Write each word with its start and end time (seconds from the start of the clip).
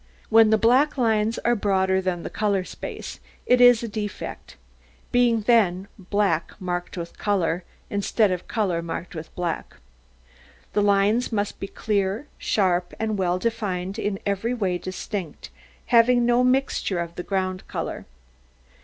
When 0.29 0.49
the 0.49 0.57
black 0.57 0.97
lines 0.97 1.37
are 1.45 1.53
broader 1.55 2.01
than 2.01 2.23
the 2.23 2.31
colour 2.31 2.63
space, 2.63 3.19
it 3.45 3.61
is 3.61 3.83
a 3.83 3.87
defect, 3.87 4.55
being 5.11 5.41
then 5.41 5.87
black 5.99 6.59
marked 6.59 6.97
with 6.97 7.19
colour, 7.19 7.63
instead 7.87 8.31
of 8.31 8.47
colour 8.47 8.81
marked 8.81 9.13
with 9.13 9.29
black. 9.35 9.75
The 10.73 10.81
lines 10.81 11.31
must 11.31 11.59
be 11.59 11.67
clear, 11.67 12.25
sharp, 12.39 12.95
and 12.99 13.15
well 13.19 13.37
defined, 13.37 13.99
in 13.99 14.17
every 14.25 14.55
way 14.55 14.79
distinct, 14.79 15.51
having 15.93 16.25
no 16.25 16.43
mixture 16.43 16.97
of 16.97 17.13
the 17.13 17.21
ground 17.21 17.67
colour. 17.67 18.07